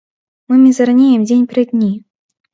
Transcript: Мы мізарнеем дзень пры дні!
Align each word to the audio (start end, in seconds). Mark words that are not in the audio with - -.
Мы 0.51 0.55
мізарнеем 0.61 1.21
дзень 1.29 1.45
пры 1.53 1.67
дні! 1.75 1.93